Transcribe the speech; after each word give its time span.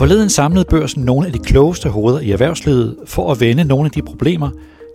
Forleden 0.00 0.30
samlede 0.30 0.64
børsen 0.64 1.02
nogle 1.02 1.26
af 1.26 1.32
de 1.32 1.38
klogeste 1.38 1.88
hoveder 1.88 2.20
i 2.20 2.30
erhvervslivet 2.30 2.96
for 3.06 3.32
at 3.32 3.40
vende 3.40 3.64
nogle 3.64 3.84
af 3.84 3.90
de 3.90 4.02
problemer, 4.02 4.50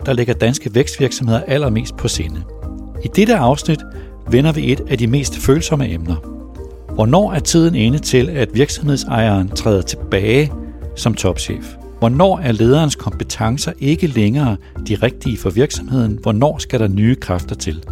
der 0.06 0.12
ligger 0.12 0.34
danske 0.34 0.74
vækstvirksomheder 0.74 1.40
allermest 1.40 1.96
på 1.96 2.08
sinde. 2.08 2.42
I 3.04 3.08
dette 3.16 3.36
afsnit 3.36 3.80
vender 4.30 4.52
vi 4.52 4.72
et 4.72 4.80
af 4.88 4.98
de 4.98 5.06
mest 5.06 5.36
følsomme 5.38 5.90
emner. 5.90 6.16
Hvornår 6.94 7.32
er 7.32 7.38
tiden 7.38 7.74
inde 7.74 7.98
til, 7.98 8.30
at 8.30 8.48
virksomhedsejeren 8.54 9.48
træder 9.48 9.82
tilbage 9.82 10.52
som 10.96 11.14
topchef? 11.14 11.74
Hvornår 11.98 12.38
er 12.38 12.52
lederens 12.52 12.96
kompetencer 12.96 13.72
ikke 13.78 14.06
længere 14.06 14.56
de 14.88 14.94
rigtige 14.94 15.38
for 15.38 15.50
virksomheden? 15.50 16.18
Hvornår 16.22 16.58
skal 16.58 16.80
der 16.80 16.88
nye 16.88 17.14
kræfter 17.14 17.54
til? 17.54 17.84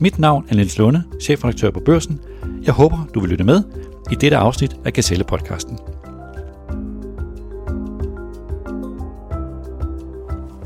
Mit 0.00 0.18
navn 0.18 0.44
er 0.48 0.54
Niels 0.54 0.78
Lunde, 0.78 1.02
chefredaktør 1.22 1.70
på 1.70 1.80
Børsen. 1.80 2.20
Jeg 2.64 2.74
håber, 2.74 3.08
du 3.14 3.20
vil 3.20 3.30
lytte 3.30 3.44
med 3.44 3.62
i 4.10 4.14
dette 4.14 4.36
afsnit 4.36 4.76
af 4.84 4.92
Gazelle-podcasten. 4.92 5.89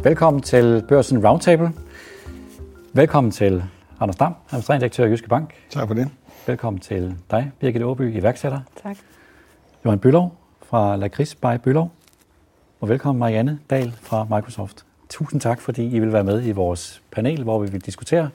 Velkommen 0.04 0.42
til 0.42 0.84
Børsen 0.88 1.26
Roundtable. 1.26 1.72
Velkommen 2.92 3.30
til 3.30 3.64
Anders 4.00 4.16
Dam, 4.16 4.34
administrerende 4.50 4.80
direktør 4.80 5.04
i 5.04 5.08
Jyske 5.08 5.28
Bank. 5.28 5.54
Tak 5.70 5.86
for 5.86 5.94
det. 5.94 6.08
Velkommen 6.46 6.80
til 6.80 7.14
dig, 7.30 7.52
Birgit 7.58 7.82
Åby, 7.82 8.16
iværksætter. 8.16 8.60
Tak. 8.82 8.96
Johan 9.84 9.98
Bølov 9.98 10.34
fra 10.62 10.96
Lakris 10.96 11.34
by 11.34 11.58
Bølov. 11.64 11.90
Og 12.80 12.88
velkommen 12.88 13.18
Marianne 13.20 13.58
Dahl 13.70 13.94
fra 14.00 14.24
Microsoft. 14.24 14.84
Tusind 15.08 15.40
tak, 15.40 15.60
fordi 15.60 15.96
I 15.96 15.98
vil 15.98 16.12
være 16.12 16.24
med 16.24 16.46
i 16.46 16.52
vores 16.52 17.02
panel, 17.12 17.42
hvor 17.42 17.58
vi 17.58 17.70
vil 17.70 17.80
diskutere 17.80 18.30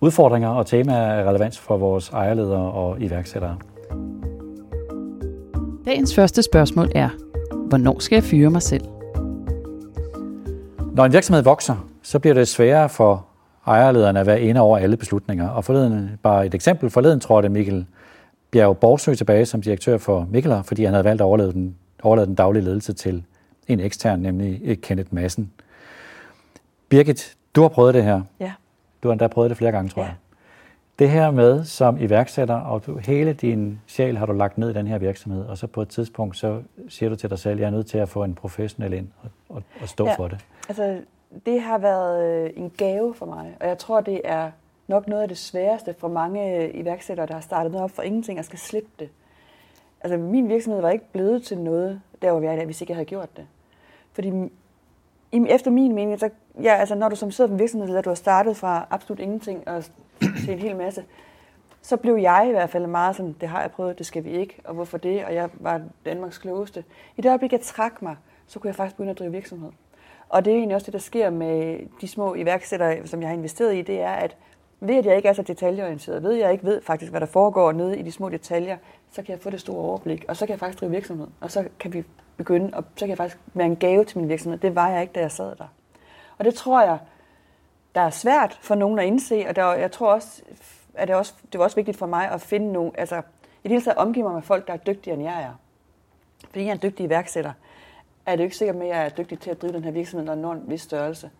udfordringer 0.00 0.48
og 0.48 0.66
temaer 0.66 1.12
af 1.12 1.24
relevans 1.24 1.58
for 1.58 1.76
vores 1.76 2.08
ejerledere 2.08 2.72
og 2.72 3.00
iværksættere. 3.00 3.56
Dagens 5.84 6.14
første 6.14 6.42
spørgsmål 6.42 6.92
er, 6.94 7.08
hvornår 7.68 7.98
skal 7.98 8.16
jeg 8.16 8.24
fyre 8.24 8.50
mig 8.50 8.62
selv? 8.62 8.93
Når 10.94 11.04
en 11.04 11.12
virksomhed 11.12 11.42
vokser, 11.42 11.88
så 12.02 12.18
bliver 12.18 12.34
det 12.34 12.48
sværere 12.48 12.88
for 12.88 13.26
ejerlederne 13.66 14.20
at 14.20 14.26
være 14.26 14.40
inde 14.40 14.60
over 14.60 14.78
alle 14.78 14.96
beslutninger. 14.96 15.48
Og 15.48 15.64
forleden, 15.64 16.10
bare 16.22 16.46
et 16.46 16.54
eksempel, 16.54 16.90
forleden 16.90 17.20
trådte 17.20 17.48
Mikkel 17.48 17.86
Bjerg 18.50 18.78
Borgsø 18.78 19.14
tilbage 19.14 19.46
som 19.46 19.62
direktør 19.62 19.98
for 19.98 20.26
Mikkeler, 20.30 20.62
fordi 20.62 20.84
han 20.84 20.94
havde 20.94 21.04
valgt 21.04 21.20
at 21.20 21.24
overlade 21.24 21.52
den, 21.52 21.76
overlade 22.02 22.26
den 22.26 22.34
daglige 22.34 22.64
ledelse 22.64 22.92
til 22.92 23.24
en 23.68 23.80
ekstern, 23.80 24.18
nemlig 24.20 24.78
Kenneth 24.82 25.14
Madsen. 25.14 25.52
Birgit, 26.88 27.34
du 27.56 27.62
har 27.62 27.68
prøvet 27.68 27.94
det 27.94 28.04
her. 28.04 28.22
Ja. 28.40 28.52
Du 29.02 29.08
har 29.08 29.12
endda 29.12 29.26
prøvet 29.26 29.50
det 29.50 29.58
flere 29.58 29.72
gange, 29.72 29.88
tror 29.88 30.02
Ja. 30.02 30.06
jeg. 30.08 30.14
Det 30.98 31.10
her 31.10 31.30
med 31.30 31.64
som 31.64 32.00
iværksætter, 32.00 32.54
og 32.54 32.86
du, 32.86 32.96
hele 32.98 33.32
din 33.32 33.80
sjæl 33.86 34.16
har 34.16 34.26
du 34.26 34.32
lagt 34.32 34.58
ned 34.58 34.70
i 34.70 34.72
den 34.72 34.86
her 34.86 34.98
virksomhed, 34.98 35.44
og 35.44 35.58
så 35.58 35.66
på 35.66 35.82
et 35.82 35.88
tidspunkt, 35.88 36.36
så 36.36 36.60
siger 36.88 37.10
du 37.10 37.16
til 37.16 37.30
dig 37.30 37.38
selv, 37.38 37.58
jeg 37.60 37.66
er 37.66 37.70
nødt 37.70 37.86
til 37.86 37.98
at 37.98 38.08
få 38.08 38.24
en 38.24 38.34
professionel 38.34 38.92
ind 38.92 39.08
og, 39.22 39.30
og, 39.48 39.62
og 39.80 39.88
stå 39.88 40.06
Ja. 40.06 40.14
for 40.16 40.28
det. 40.28 40.38
Altså, 40.68 41.00
det 41.46 41.60
har 41.60 41.78
været 41.78 42.44
øh, 42.44 42.50
en 42.56 42.70
gave 42.70 43.14
for 43.14 43.26
mig, 43.26 43.56
og 43.60 43.68
jeg 43.68 43.78
tror, 43.78 44.00
det 44.00 44.20
er 44.24 44.50
nok 44.86 45.08
noget 45.08 45.22
af 45.22 45.28
det 45.28 45.38
sværeste 45.38 45.94
for 45.98 46.08
mange 46.08 46.56
øh, 46.56 46.70
iværksættere, 46.74 47.26
der 47.26 47.34
har 47.34 47.40
startet 47.40 47.72
noget 47.72 47.84
op 47.84 47.90
for 47.90 48.02
ingenting 48.02 48.38
og 48.38 48.44
skal 48.44 48.58
slippe 48.58 48.90
det. 48.98 49.08
Altså, 50.00 50.18
min 50.18 50.48
virksomhed 50.48 50.80
var 50.80 50.90
ikke 50.90 51.12
blevet 51.12 51.42
til 51.42 51.58
noget, 51.58 52.00
der 52.22 52.30
hvor 52.30 52.40
vi 52.40 52.46
er 52.46 52.52
i 52.52 52.56
dag, 52.56 52.64
hvis 52.64 52.80
ikke 52.80 52.90
jeg 52.90 52.96
havde 52.96 53.08
gjort 53.08 53.36
det. 53.36 53.46
Fordi 54.12 54.32
efter 55.32 55.70
min 55.70 55.94
mening, 55.94 56.20
så, 56.20 56.30
ja, 56.62 56.74
altså, 56.74 56.94
når 56.94 57.08
du 57.08 57.16
som 57.16 57.30
sidder 57.30 57.50
på 57.50 57.56
virksomhedsleder, 57.56 58.02
du 58.02 58.10
har 58.10 58.14
startet 58.14 58.56
fra 58.56 58.86
absolut 58.90 59.20
ingenting 59.20 59.68
og 59.68 59.84
til 60.20 60.50
en 60.52 60.58
hel 60.58 60.76
masse, 60.76 61.04
så 61.82 61.96
blev 61.96 62.16
jeg 62.16 62.46
i 62.48 62.50
hvert 62.50 62.70
fald 62.70 62.86
meget 62.86 63.16
sådan, 63.16 63.36
det 63.40 63.48
har 63.48 63.60
jeg 63.60 63.70
prøvet, 63.70 63.98
det 63.98 64.06
skal 64.06 64.24
vi 64.24 64.30
ikke, 64.30 64.60
og 64.64 64.74
hvorfor 64.74 64.98
det, 64.98 65.24
og 65.24 65.34
jeg 65.34 65.48
var 65.54 65.82
Danmarks 66.04 66.38
klogeste. 66.38 66.84
I 67.16 67.20
det 67.20 67.28
øjeblik, 67.28 67.52
jeg 67.52 67.60
trak 67.60 68.02
mig, 68.02 68.16
så 68.46 68.58
kunne 68.58 68.68
jeg 68.68 68.74
faktisk 68.74 68.96
begynde 68.96 69.10
at 69.10 69.18
drive 69.18 69.32
virksomhed. 69.32 69.70
Og 70.34 70.44
det 70.44 70.52
er 70.52 70.56
egentlig 70.56 70.74
også 70.74 70.84
det, 70.84 70.92
der 70.92 70.98
sker 70.98 71.30
med 71.30 71.78
de 72.00 72.08
små 72.08 72.34
iværksættere, 72.34 73.06
som 73.06 73.20
jeg 73.20 73.28
har 73.28 73.36
investeret 73.36 73.74
i, 73.74 73.82
det 73.82 74.00
er, 74.00 74.10
at 74.10 74.36
ved 74.80 74.96
at 74.96 75.06
jeg 75.06 75.16
ikke 75.16 75.28
er 75.28 75.32
så 75.32 75.42
detaljeorienteret, 75.42 76.22
ved 76.22 76.32
at 76.34 76.38
jeg 76.38 76.52
ikke 76.52 76.64
ved 76.64 76.82
faktisk, 76.82 77.10
hvad 77.10 77.20
der 77.20 77.26
foregår 77.26 77.72
nede 77.72 77.98
i 77.98 78.02
de 78.02 78.12
små 78.12 78.28
detaljer, 78.28 78.76
så 79.10 79.22
kan 79.22 79.32
jeg 79.32 79.40
få 79.40 79.50
det 79.50 79.60
store 79.60 79.76
overblik, 79.76 80.24
og 80.28 80.36
så 80.36 80.46
kan 80.46 80.50
jeg 80.52 80.58
faktisk 80.58 80.80
drive 80.80 80.90
virksomhed, 80.90 81.26
og 81.40 81.50
så 81.50 81.68
kan 81.80 81.92
vi 81.92 82.04
begynde, 82.36 82.70
og 82.76 82.84
så 82.96 83.00
kan 83.00 83.08
jeg 83.08 83.16
faktisk 83.16 83.38
være 83.54 83.66
en 83.66 83.76
gave 83.76 84.04
til 84.04 84.18
min 84.18 84.28
virksomhed. 84.28 84.58
Det 84.58 84.74
var 84.74 84.88
jeg 84.88 85.02
ikke, 85.02 85.12
da 85.12 85.20
jeg 85.20 85.32
sad 85.32 85.56
der. 85.56 85.66
Og 86.38 86.44
det 86.44 86.54
tror 86.54 86.82
jeg, 86.82 86.98
der 87.94 88.00
er 88.00 88.10
svært 88.10 88.58
for 88.62 88.74
nogen 88.74 88.98
at 88.98 89.04
indse, 89.04 89.44
og 89.48 89.56
der, 89.56 89.74
jeg 89.74 89.92
tror 89.92 90.12
også, 90.12 90.42
at 90.94 91.08
det, 91.08 91.16
også, 91.16 91.34
det 91.52 91.58
var 91.58 91.64
også 91.64 91.76
vigtigt 91.76 91.96
for 91.96 92.06
mig 92.06 92.30
at 92.30 92.40
finde 92.40 92.72
nogle, 92.72 92.90
altså 92.94 93.16
i 93.16 93.22
det 93.62 93.70
hele 93.70 93.82
taget 93.82 93.98
omgive 93.98 94.24
mig 94.24 94.34
med 94.34 94.42
folk, 94.42 94.66
der 94.66 94.72
er 94.72 94.76
dygtigere, 94.76 95.16
end 95.16 95.28
jeg 95.28 95.42
er. 95.42 95.60
Fordi 96.50 96.64
jeg 96.64 96.68
er 96.70 96.74
en 96.74 96.82
dygtig 96.82 97.04
iværksætter, 97.04 97.52
er 98.26 98.32
det 98.32 98.38
jo 98.38 98.44
ikke 98.44 98.56
sikkert 98.56 98.76
med, 98.76 98.86
at 98.86 98.96
jeg 98.96 99.04
er 99.04 99.08
dygtig 99.08 99.38
til 99.38 99.50
at 99.50 99.62
drive 99.62 99.72
den 99.72 99.84
her 99.84 99.90
virksomhed, 99.90 100.26
når 100.26 100.32
den 100.32 100.42
når 100.42 100.52
en 100.52 100.62
vis 100.66 100.82
størrelse. 100.82 101.30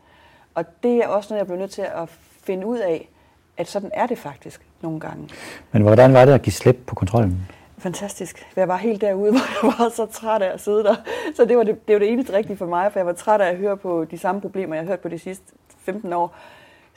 Og 0.54 0.64
det 0.82 0.96
er 0.96 1.08
også 1.08 1.26
noget, 1.30 1.38
jeg 1.38 1.46
bliver 1.46 1.60
nødt 1.60 1.70
til 1.70 1.82
at 1.82 2.08
finde 2.42 2.66
ud 2.66 2.78
af, 2.78 3.08
at 3.56 3.68
sådan 3.68 3.90
er 3.94 4.06
det 4.06 4.18
faktisk 4.18 4.66
nogle 4.80 5.00
gange. 5.00 5.28
Men 5.72 5.82
hvordan 5.82 6.14
var 6.14 6.24
det 6.24 6.32
at 6.32 6.42
give 6.42 6.52
slip 6.52 6.76
på 6.86 6.94
kontrollen? 6.94 7.48
Fantastisk. 7.78 8.46
Jeg 8.56 8.68
var 8.68 8.76
helt 8.76 9.00
derude, 9.00 9.32
hvor 9.32 9.68
jeg 9.68 9.74
var 9.78 9.88
så 9.88 10.06
træt 10.06 10.42
af 10.42 10.52
at 10.52 10.60
sidde 10.60 10.84
der. 10.84 10.94
Så 11.34 11.44
det 11.44 11.56
var 11.56 11.62
det, 11.62 11.88
det, 11.88 11.94
var 11.94 11.98
det 11.98 12.12
eneste 12.12 12.32
rigtige 12.32 12.56
for 12.56 12.66
mig, 12.66 12.92
for 12.92 12.98
jeg 12.98 13.06
var 13.06 13.12
træt 13.12 13.40
af 13.40 13.50
at 13.50 13.56
høre 13.56 13.76
på 13.76 14.04
de 14.04 14.18
samme 14.18 14.40
problemer, 14.40 14.74
jeg 14.74 14.84
har 14.84 14.88
hørt 14.88 15.00
på 15.00 15.08
de 15.08 15.18
sidste 15.18 15.44
15 15.78 16.12
år. 16.12 16.36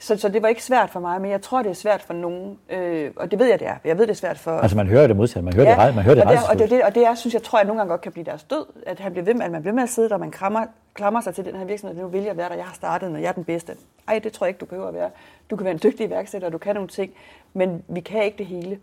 Så, 0.00 0.16
så 0.16 0.28
det 0.28 0.42
var 0.42 0.48
ikke 0.48 0.62
svært 0.62 0.90
for 0.90 1.00
mig, 1.00 1.20
men 1.20 1.30
jeg 1.30 1.42
tror, 1.42 1.62
det 1.62 1.70
er 1.70 1.74
svært 1.74 2.02
for 2.02 2.14
nogen. 2.14 2.58
Øh, 2.70 3.10
og 3.16 3.30
det 3.30 3.38
ved 3.38 3.46
jeg, 3.46 3.60
det 3.60 3.68
er. 3.68 3.74
Jeg 3.84 3.98
ved, 3.98 4.06
det 4.06 4.10
er 4.10 4.16
svært 4.16 4.38
for... 4.38 4.50
Altså 4.50 4.76
man 4.76 4.86
hører 4.86 5.06
det 5.06 5.16
modsatte, 5.16 5.44
man 5.44 5.54
hører 5.54 5.68
det, 5.68 5.78
rej- 5.78 5.92
man 5.92 6.04
hører 6.04 6.14
det 6.14 6.24
og, 6.24 6.32
det, 6.32 6.62
og, 6.62 6.70
det, 6.70 6.82
og 6.82 6.94
det 6.94 7.06
er, 7.06 7.14
synes 7.14 7.34
jeg, 7.34 7.42
tror 7.42 7.58
jeg 7.58 7.66
nogle 7.66 7.80
gange 7.80 7.90
godt 7.90 8.00
kan 8.00 8.12
blive 8.12 8.24
deres 8.24 8.42
død, 8.42 8.66
at, 8.86 9.00
han 9.00 9.12
bliver 9.12 9.24
ved 9.24 9.34
med, 9.34 9.44
at 9.44 9.50
man 9.50 9.62
bliver 9.62 9.74
med 9.74 9.82
at 9.82 9.88
sidde 9.88 10.08
der, 10.08 10.14
og 10.14 10.20
man 10.20 10.30
krammer, 10.30 10.64
klamrer 10.94 11.20
sig 11.20 11.34
til 11.34 11.44
den 11.44 11.56
her 11.56 11.64
virksomhed, 11.64 11.96
nu 12.02 12.08
vil 12.08 12.22
jeg 12.22 12.36
være 12.36 12.48
der, 12.48 12.54
jeg 12.54 12.64
har 12.64 12.74
startet, 12.74 13.12
og 13.12 13.22
jeg 13.22 13.28
er 13.28 13.32
den 13.32 13.44
bedste. 13.44 13.72
Ej, 14.08 14.18
det 14.18 14.32
tror 14.32 14.46
jeg 14.46 14.50
ikke, 14.50 14.58
du 14.58 14.66
behøver 14.66 14.88
at 14.88 14.94
være. 14.94 15.10
Du 15.50 15.56
kan 15.56 15.64
være 15.64 15.74
en 15.74 15.80
dygtig 15.82 16.06
iværksætter, 16.06 16.48
og 16.48 16.52
du 16.52 16.58
kan 16.58 16.74
nogle 16.74 16.88
ting, 16.88 17.12
men 17.52 17.84
vi 17.88 18.00
kan 18.00 18.24
ikke 18.24 18.38
det 18.38 18.46
hele. 18.46 18.78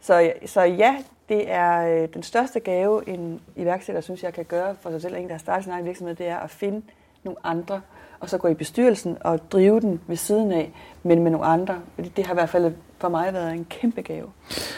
Så, 0.00 0.32
så 0.46 0.62
ja, 0.62 0.96
det 1.28 1.50
er 1.52 2.02
øh, 2.02 2.08
den 2.14 2.22
største 2.22 2.60
gave, 2.60 3.08
en 3.08 3.40
iværksætter, 3.56 4.00
synes 4.00 4.22
jeg, 4.22 4.32
kan 4.32 4.44
gøre 4.44 4.74
for 4.80 4.90
sig 4.90 5.02
selv, 5.02 5.14
og 5.14 5.20
en, 5.20 5.26
der 5.28 5.34
har 5.34 5.38
startet 5.38 5.64
sin 5.64 5.72
egen 5.72 5.84
virksomhed, 5.84 6.14
det 6.14 6.28
er 6.28 6.36
at 6.38 6.50
finde 6.50 6.82
nogle 7.24 7.38
andre, 7.44 7.80
og 8.20 8.30
så 8.30 8.38
gå 8.38 8.48
i 8.48 8.54
bestyrelsen 8.54 9.16
og 9.20 9.40
drive 9.52 9.80
den 9.80 10.00
ved 10.06 10.16
siden 10.16 10.52
af, 10.52 10.72
men 11.02 11.22
med 11.22 11.30
nogle 11.30 11.46
andre. 11.46 11.78
Fordi 11.94 12.08
det 12.08 12.26
har 12.26 12.32
i 12.34 12.36
hvert 12.36 12.48
fald 12.48 12.72
for 12.98 13.08
mig 13.08 13.32
været 13.32 13.52
en 13.52 13.64
kæmpe 13.70 14.02
gave. 14.02 14.26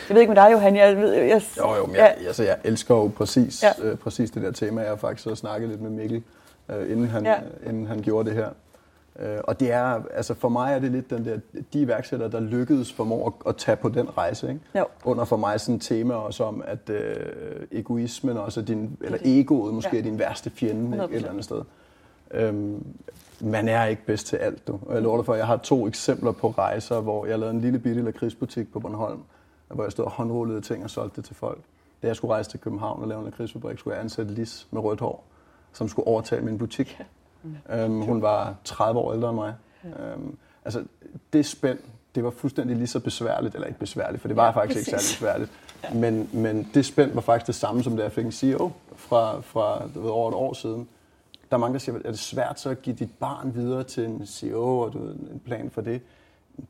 Jeg 0.08 0.14
ved 0.14 0.20
ikke 0.20 0.34
med 0.34 0.42
dig, 0.42 0.52
Johan. 0.52 0.76
Jeg, 0.76 0.96
ved- 0.96 1.12
jeg, 1.12 1.42
Jo, 1.58 1.74
jo, 1.74 1.86
men 1.86 1.94
ja, 1.96 2.04
jeg, 2.04 2.14
altså, 2.26 2.42
jeg 2.42 2.56
elsker 2.64 2.94
jo 2.94 3.10
præcis, 3.16 3.62
Ja. 3.62 3.68
ja. 3.78 3.84
øh, 3.90 3.96
præcis 3.96 4.30
det 4.30 4.42
der 4.42 4.50
tema. 4.50 4.80
Jeg 4.80 4.90
har 4.90 4.96
faktisk 4.96 5.26
også 5.28 5.40
snakket 5.40 5.68
lidt 5.68 5.80
med 5.80 5.90
Mikkel, 5.90 6.22
øh, 6.68 6.90
inden, 6.92 7.06
han, 7.08 7.24
Ja. 7.24 7.32
ja. 7.32 7.68
inden 7.70 7.86
han 7.86 8.02
gjorde 8.02 8.28
det 8.30 8.36
her. 8.38 8.48
Øh, 9.18 9.38
og 9.44 9.60
det 9.60 9.72
er, 9.72 10.00
altså 10.14 10.34
for 10.34 10.48
mig 10.48 10.74
er 10.74 10.78
det 10.78 10.90
lidt 10.92 11.10
den 11.10 11.24
der, 11.24 11.36
de 11.72 11.80
iværksættere, 11.80 12.30
der 12.30 12.40
lykkedes 12.40 12.92
formår 12.92 13.26
at, 13.26 13.48
at 13.48 13.56
tage 13.56 13.76
på 13.76 13.88
den 13.88 14.18
rejse. 14.18 14.48
Ikke? 14.48 14.60
Jo. 14.74 14.84
Under 15.04 15.24
for 15.24 15.36
mig 15.36 15.60
sådan 15.60 15.74
et 15.74 15.82
tema 15.82 16.14
også 16.14 16.44
om, 16.44 16.62
at 16.66 16.90
øh, 16.90 17.16
egoismen 17.72 18.36
også 18.36 18.60
er 18.60 18.64
din, 18.64 18.96
eller 19.00 19.18
egoet 19.24 19.74
måske 19.74 19.90
Ja. 19.92 19.96
ja. 19.96 20.00
er 20.00 20.10
din 20.10 20.18
værste 20.18 20.50
fjende 20.50 20.84
ikke? 20.96 21.04
100%. 21.04 21.10
et 21.10 21.16
eller 21.16 21.28
andet 21.30 21.44
sted. 21.44 21.62
Øhm, 22.30 22.86
man 23.40 23.68
er 23.68 23.84
ikke 23.84 24.02
bedst 24.06 24.26
til 24.26 24.36
alt, 24.36 24.66
du. 24.68 24.78
Og 24.86 24.94
jeg 24.94 25.02
lover 25.02 25.16
dig 25.18 25.26
for, 25.26 25.34
jeg 25.34 25.46
har 25.46 25.56
to 25.56 25.86
eksempler 25.86 26.32
på 26.32 26.50
rejser, 26.50 27.00
hvor 27.00 27.26
jeg 27.26 27.38
lavede 27.38 27.54
en 27.54 27.60
lille 27.60 27.78
bitte 27.78 28.02
lakridsbutik 28.02 28.72
på 28.72 28.80
Bornholm, 28.80 29.20
hvor 29.68 29.84
jeg 29.84 29.92
stod 29.92 30.04
og 30.04 30.10
håndrullede 30.10 30.60
ting 30.60 30.84
og 30.84 30.90
solgte 30.90 31.16
det 31.16 31.24
til 31.24 31.36
folk. 31.36 31.58
Da 32.02 32.06
jeg 32.06 32.16
skulle 32.16 32.34
rejse 32.34 32.50
til 32.50 32.60
København 32.60 33.02
og 33.02 33.08
lave 33.08 33.18
en 33.18 33.24
lakridsfabrik, 33.24 33.78
skulle 33.78 33.94
jeg 33.94 34.04
ansætte 34.04 34.34
Lis 34.34 34.66
med 34.70 34.80
rødt 34.82 35.00
hår, 35.00 35.24
som 35.72 35.88
skulle 35.88 36.06
overtage 36.08 36.42
min 36.42 36.58
butik. 36.58 36.98
Øhm, 37.72 38.00
hun 38.02 38.22
var 38.22 38.54
30 38.64 39.00
år 39.00 39.12
ældre 39.14 39.28
end 39.28 39.36
mig. 39.36 39.54
Øhm, 39.84 40.36
altså, 40.64 40.84
det 41.32 41.46
spænd, 41.46 41.78
det 42.14 42.24
var 42.24 42.30
fuldstændig 42.30 42.76
lige 42.76 42.86
så 42.86 43.00
besværligt, 43.00 43.54
eller 43.54 43.66
ikke 43.66 43.78
besværligt, 43.80 44.20
for 44.20 44.28
det 44.28 44.36
var 44.36 44.42
Ja, 44.42 44.48
ja, 44.48 44.54
faktisk 44.62 44.78
ikke 44.78 44.96
præcis. 44.96 45.18
særlig 45.18 45.48
besværligt. 45.48 46.00
Men, 46.00 46.42
men 46.42 46.70
det 46.74 46.86
spænd 46.86 47.12
var 47.12 47.20
faktisk 47.20 47.46
det 47.46 47.54
samme, 47.54 47.82
som 47.82 47.96
da 47.96 48.02
jeg 48.02 48.12
fik 48.12 48.24
en 48.24 48.32
CEO 48.32 48.70
fra, 48.96 49.40
fra 49.40 49.82
ved, 49.94 50.10
over 50.10 50.28
et 50.28 50.34
år 50.34 50.52
siden. 50.52 50.88
Der 51.50 51.56
er 51.56 51.60
mange, 51.60 51.72
der 51.72 51.78
siger, 51.78 51.98
er 52.04 52.10
det 52.10 52.18
svært 52.18 52.60
så 52.60 52.70
at 52.70 52.82
give 52.82 52.96
dit 52.96 53.10
barn 53.20 53.54
videre 53.54 53.82
til 53.84 54.04
en 54.04 54.26
CEO, 54.26 54.78
og 54.78 54.92
du 54.92 54.98
en 54.98 55.40
plan 55.44 55.70
for 55.70 55.80
det? 55.80 56.00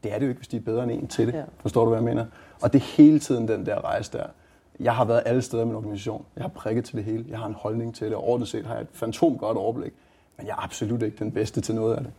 Det 0.02 0.12
er 0.14 0.18
det 0.18 0.26
jo 0.26 0.28
ikke, 0.28 0.38
hvis 0.38 0.48
de 0.48 0.56
er 0.56 0.60
bedre 0.60 0.82
end 0.82 0.92
en 0.92 1.06
til 1.08 1.26
det. 1.26 1.34
Ja. 1.34 1.44
Forstår 1.58 1.84
du, 1.84 1.88
hvad 1.90 1.98
jeg 1.98 2.04
mener? 2.04 2.26
Og 2.62 2.72
det 2.72 2.78
er 2.78 2.84
hele 2.96 3.18
tiden 3.18 3.48
den 3.48 3.66
der 3.66 3.84
rejse 3.84 4.12
der. 4.12 4.26
Jeg 4.80 4.94
har 4.96 5.04
været 5.04 5.22
alle 5.26 5.42
steder 5.42 5.62
i 5.62 5.66
min 5.66 5.74
organisation. 5.74 6.24
Jeg 6.36 6.44
har 6.44 6.48
prikket 6.48 6.84
til 6.84 6.96
det 6.96 7.04
hele. 7.04 7.24
Jeg 7.28 7.38
har 7.38 7.46
en 7.46 7.54
holdning 7.54 7.94
til 7.94 8.06
det. 8.06 8.16
Og 8.16 8.24
ordentligt 8.24 8.50
set 8.50 8.66
har 8.66 8.74
jeg 8.74 8.82
et 8.82 8.88
fantom 8.92 9.38
godt 9.38 9.56
overblik. 9.58 9.92
Men 10.36 10.46
jeg 10.46 10.52
er 10.52 10.64
absolut 10.64 11.02
ikke 11.02 11.16
den 11.18 11.32
bedste 11.32 11.60
til 11.60 11.74
noget 11.74 11.94
af 11.96 12.02
det. 12.02 12.12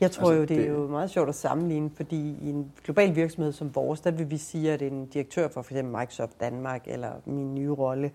Jeg 0.00 0.10
tror 0.10 0.22
Altså, 0.30 0.34
jo, 0.34 0.42
det 0.42 0.50
er 0.56 0.60
det- 0.60 0.68
jo 0.68 0.86
meget 0.88 1.10
sjovt 1.10 1.28
at 1.28 1.34
sammenligne, 1.34 1.90
fordi 1.96 2.36
i 2.42 2.48
en 2.50 2.72
global 2.84 3.14
virksomhed 3.16 3.52
som 3.52 3.74
vores, 3.74 4.00
der 4.00 4.10
vil 4.10 4.30
vi 4.30 4.36
sige, 4.36 4.72
at 4.72 4.82
en 4.82 5.06
direktør 5.06 5.48
for 5.48 5.62
f.eks. 5.62 5.82
Microsoft 5.82 6.40
Danmark 6.40 6.82
eller 6.86 7.10
min 7.26 7.54
nye 7.54 7.70
rolle, 7.70 8.10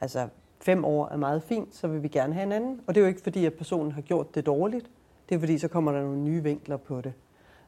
altså 0.00 0.28
fem 0.60 0.84
år 0.84 1.08
er 1.08 1.16
meget 1.16 1.42
fint, 1.42 1.74
så 1.74 1.88
vil 1.88 2.02
vi 2.02 2.08
gerne 2.08 2.34
have 2.34 2.46
en 2.46 2.52
anden. 2.52 2.80
Og 2.86 2.94
det 2.94 3.00
er 3.00 3.04
jo 3.04 3.08
ikke 3.08 3.22
fordi, 3.22 3.44
at 3.44 3.54
personen 3.54 3.92
har 3.92 4.00
gjort 4.00 4.34
det 4.34 4.46
dårligt. 4.46 4.90
Det 5.28 5.34
er 5.34 5.38
fordi, 5.38 5.58
så 5.58 5.68
kommer 5.68 5.92
der 5.92 6.02
nogle 6.02 6.20
nye 6.20 6.42
vinkler 6.42 6.76
på 6.76 7.00
det. 7.00 7.12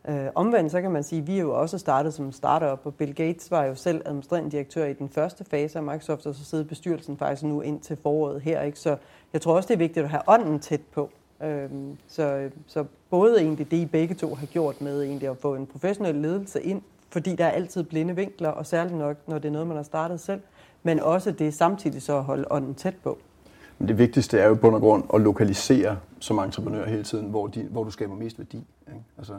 Øh, 0.08 0.26
omvendt 0.34 0.72
så 0.72 0.80
kan 0.80 0.90
man 0.90 1.02
sige, 1.02 1.20
at 1.20 1.26
vi 1.26 1.36
er 1.36 1.40
jo 1.40 1.60
også 1.60 1.78
startet 1.78 2.14
som 2.14 2.32
startup, 2.32 2.86
og 2.86 2.94
Bill 2.94 3.14
Gates 3.14 3.50
var 3.50 3.64
jo 3.64 3.74
selv 3.74 4.02
administrerende 4.04 4.50
direktør 4.50 4.84
i 4.84 4.92
den 4.92 5.08
første 5.08 5.44
fase 5.44 5.78
af 5.78 5.84
Microsoft, 5.84 6.26
og 6.26 6.34
så 6.34 6.44
sidder 6.44 6.64
bestyrelsen 6.64 7.16
faktisk 7.16 7.42
nu 7.42 7.60
ind 7.60 7.80
til 7.80 7.96
foråret 7.96 8.40
her. 8.40 8.62
Ikke? 8.62 8.78
Så 8.78 8.96
jeg 9.32 9.40
tror 9.40 9.56
også, 9.56 9.66
det 9.66 9.74
er 9.74 9.78
vigtigt 9.78 10.04
at 10.04 10.10
have 10.10 10.22
ånden 10.26 10.60
tæt 10.60 10.80
på. 10.92 11.10
Øh, 11.42 11.70
så, 12.08 12.50
så 12.66 12.84
både 13.10 13.40
egentlig 13.40 13.70
det, 13.70 13.76
I 13.76 13.86
begge 13.86 14.14
to 14.14 14.34
har 14.34 14.46
gjort 14.46 14.80
med 14.80 15.02
egentlig 15.02 15.28
at 15.28 15.36
få 15.36 15.54
en 15.54 15.66
professionel 15.66 16.14
ledelse 16.14 16.62
ind, 16.62 16.82
fordi 17.10 17.36
der 17.36 17.44
er 17.44 17.50
altid 17.50 17.82
blinde 17.82 18.16
vinkler, 18.16 18.48
og 18.48 18.66
særligt 18.66 18.98
nok, 18.98 19.16
når 19.26 19.38
det 19.38 19.48
er 19.48 19.52
noget, 19.52 19.66
man 19.66 19.76
har 19.76 19.84
startet 19.84 20.20
selv, 20.20 20.40
men 20.82 21.00
også 21.00 21.30
det 21.30 21.54
samtidig 21.54 22.02
så 22.02 22.16
at 22.16 22.24
holde 22.24 22.44
ånden 22.50 22.74
tæt 22.74 22.96
på. 22.96 23.18
Men 23.78 23.88
det 23.88 23.98
vigtigste 23.98 24.38
er 24.38 24.48
jo 24.48 24.54
på 24.54 24.60
bund 24.60 24.74
og 24.74 24.80
grund 24.80 25.04
at 25.14 25.20
lokalisere 25.20 25.98
som 26.18 26.38
entreprenør 26.38 26.86
hele 26.86 27.02
tiden, 27.02 27.26
hvor, 27.26 27.46
de, 27.46 27.62
hvor 27.62 27.84
du 27.84 27.90
skaber 27.90 28.14
mest 28.14 28.38
værdi. 28.38 28.56
Ikke? 28.88 29.00
Altså, 29.18 29.34